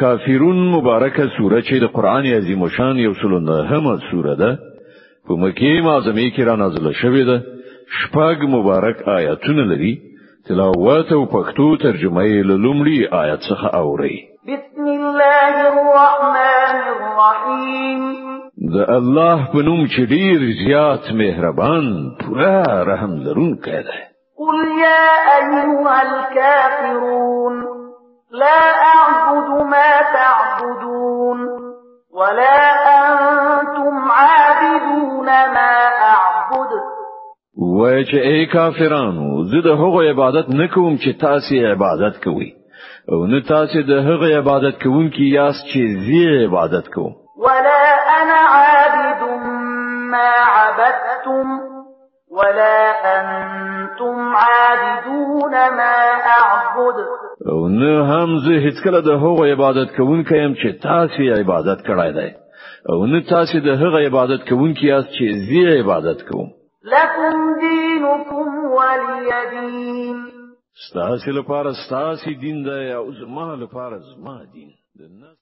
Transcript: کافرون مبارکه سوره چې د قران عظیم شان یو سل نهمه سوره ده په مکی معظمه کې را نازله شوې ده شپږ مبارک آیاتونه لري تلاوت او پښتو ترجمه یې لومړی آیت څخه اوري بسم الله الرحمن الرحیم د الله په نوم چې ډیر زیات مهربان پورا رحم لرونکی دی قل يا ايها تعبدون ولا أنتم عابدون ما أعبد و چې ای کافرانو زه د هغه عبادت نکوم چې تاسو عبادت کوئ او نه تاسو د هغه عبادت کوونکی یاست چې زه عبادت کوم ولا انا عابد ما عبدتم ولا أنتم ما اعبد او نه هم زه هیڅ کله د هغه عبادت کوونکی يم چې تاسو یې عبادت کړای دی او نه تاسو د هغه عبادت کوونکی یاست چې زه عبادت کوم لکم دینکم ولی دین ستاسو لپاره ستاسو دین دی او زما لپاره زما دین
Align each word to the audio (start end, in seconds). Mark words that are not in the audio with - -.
کافرون 0.00 0.68
مبارکه 0.76 1.26
سوره 1.38 1.62
چې 1.62 1.74
د 1.80 1.84
قران 1.92 2.26
عظیم 2.26 2.68
شان 2.68 2.96
یو 2.98 3.12
سل 3.20 3.32
نهمه 3.44 3.98
سوره 4.10 4.34
ده 4.34 4.58
په 5.28 5.34
مکی 5.34 5.80
معظمه 5.84 6.30
کې 6.34 6.42
را 6.48 6.56
نازله 6.56 6.92
شوې 7.02 7.24
ده 7.30 7.36
شپږ 8.00 8.38
مبارک 8.56 9.02
آیاتونه 9.08 9.64
لري 9.72 9.98
تلاوت 10.48 11.12
او 11.12 11.22
پښتو 11.34 11.82
ترجمه 11.82 12.22
یې 12.22 12.42
لومړی 12.44 13.14
آیت 13.22 13.40
څخه 13.40 13.74
اوري 13.74 14.16
بسم 14.46 14.84
الله 14.98 15.52
الرحمن 15.70 16.76
الرحیم 16.94 18.02
د 18.74 18.76
الله 18.98 19.38
په 19.52 19.62
نوم 19.62 19.86
چې 19.86 20.00
ډیر 20.00 20.38
زیات 20.66 21.12
مهربان 21.22 21.84
پورا 22.20 22.82
رحم 22.92 23.12
لرونکی 23.26 23.82
دی 23.88 23.98
قل 24.40 24.58
يا 24.82 25.02
ايها 25.36 26.15
تعبدون 30.66 31.38
ولا 32.10 32.56
أنتم 32.92 33.94
عابدون 34.10 35.26
ما 35.26 35.90
أعبد 36.02 36.70
و 37.58 38.02
چې 38.04 38.16
ای 38.16 38.46
کافرانو 38.46 39.44
زه 39.44 39.60
د 39.64 39.66
هغه 39.66 40.10
عبادت 40.10 40.48
نکوم 40.48 40.96
چې 40.96 41.20
تاسو 41.20 41.54
عبادت 41.54 42.24
کوئ 42.24 42.48
او 43.12 43.26
نه 43.26 43.40
تاسو 43.48 43.82
د 43.82 43.90
هغه 43.90 44.38
عبادت 44.38 44.82
کوونکی 44.82 45.24
یاست 45.32 45.64
چې 45.74 45.80
زه 46.06 46.44
عبادت 46.46 46.88
کوم 46.94 47.12
ولا 47.38 47.80
انا 48.20 48.40
عابد 48.56 49.20
ما 50.12 50.32
عبدتم 50.58 51.46
ولا 52.30 52.78
أنتم 53.16 53.35
ما 55.70 56.22
اعبد 56.36 57.06
او 57.52 57.68
نه 57.68 57.94
هم 58.10 58.28
زه 58.46 58.54
هیڅ 58.66 58.76
کله 58.84 59.00
د 59.00 59.08
هغه 59.24 59.44
عبادت 59.54 59.88
کوونکی 59.98 60.36
يم 60.44 60.52
چې 60.60 60.68
تاسو 60.86 61.18
یې 61.26 61.32
عبادت 61.42 61.78
کړای 61.88 62.10
دی 62.18 62.28
او 62.90 63.06
نه 63.12 63.20
تاسو 63.32 63.56
د 63.60 63.68
هغه 63.82 63.98
عبادت 64.08 64.42
کوونکی 64.48 64.84
یاست 64.92 65.08
چې 65.16 65.24
زه 65.48 65.66
عبادت 65.82 66.20
کوم 66.28 66.46
لکم 66.94 67.36
دینکم 67.60 68.48
ولی 68.78 69.40
دین 69.52 70.16
ستاسو 70.88 71.30
لپاره 71.38 71.70
ستاسو 71.84 72.30
دین 72.42 72.58
دی 72.66 72.84
او 72.98 73.04
زما 73.20 73.46
لپاره 73.62 73.96
زما 74.10 74.36
دین 74.54 75.36